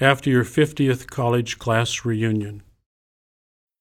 [0.00, 2.62] after your 50th college class reunion.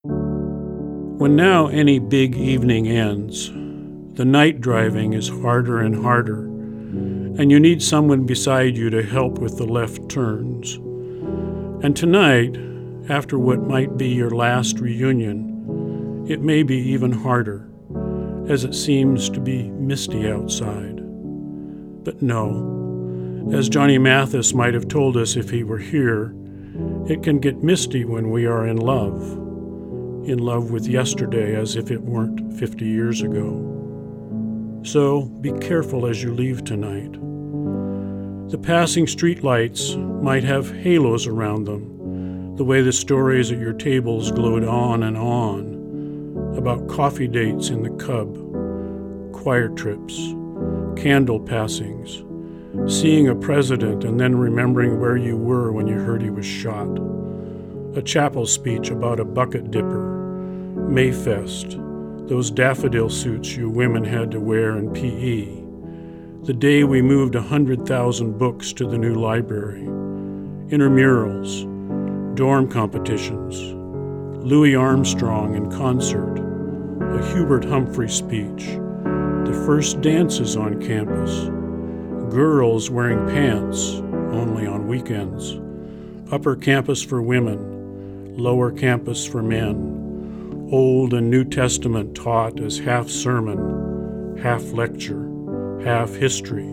[0.04, 3.50] When now any big evening ends,
[4.18, 9.38] the night driving is harder and harder, and you need someone beside you to help
[9.38, 10.76] with the left turns.
[11.84, 12.58] And tonight,
[13.10, 17.70] after what might be your last reunion, it may be even harder,
[18.52, 20.96] as it seems to be misty outside.
[22.04, 22.87] But no,
[23.52, 26.34] as Johnny Mathis might have told us if he were here,
[27.08, 29.22] it can get misty when we are in love,
[30.28, 34.82] in love with yesterday as if it weren't 50 years ago.
[34.84, 37.14] So be careful as you leave tonight.
[38.52, 44.32] The passing streetlights might have halos around them, the way the stories at your tables
[44.32, 45.78] glowed on and on
[46.58, 48.36] about coffee dates in the Cub,
[49.34, 50.18] choir trips,
[50.96, 52.24] candle passings,
[52.86, 56.88] seeing a president and then remembering where you were when you heard he was shot,
[57.96, 60.14] a chapel speech about a bucket dipper,
[60.76, 67.36] Mayfest, those daffodil suits you women had to wear in PE, the day we moved
[67.36, 69.84] a 100,000 books to the new library,
[70.70, 71.66] intramurals,
[72.36, 73.74] dorm competitions,
[74.46, 76.38] Louis Armstrong in concert,
[77.02, 78.66] a Hubert Humphrey speech,
[79.46, 81.50] the first dances on campus,
[82.30, 83.96] girls wearing pants
[84.34, 85.60] only on weekends,
[86.32, 89.98] upper campus for women, lower campus for men
[90.70, 96.68] Old and New Testament taught as half sermon, half lecture, half history,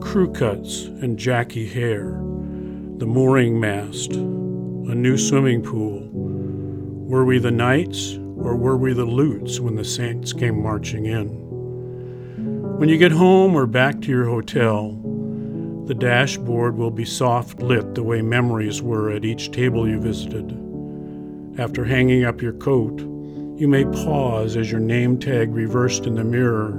[0.00, 2.06] crew cuts and Jackie hair,
[2.96, 4.16] the mooring mast, a
[4.96, 6.08] new swimming pool.
[6.12, 11.43] Were we the knights or were we the lutes when the saints came marching in?
[12.78, 14.98] When you get home or back to your hotel,
[15.86, 20.50] the dashboard will be soft lit the way memories were at each table you visited.
[21.56, 22.98] After hanging up your coat,
[23.56, 26.72] you may pause as your name tag reversed in the mirror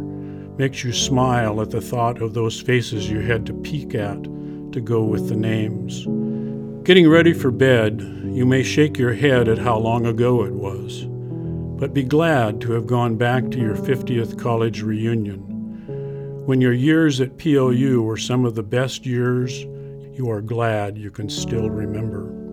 [0.58, 4.22] makes you smile at the thought of those faces you had to peek at
[4.74, 6.04] to go with the names.
[6.86, 11.06] Getting ready for bed, you may shake your head at how long ago it was,
[11.80, 15.55] but be glad to have gone back to your 50th college reunion.
[16.46, 19.64] When your years at PLU were some of the best years,
[20.16, 22.45] you are glad you can still remember.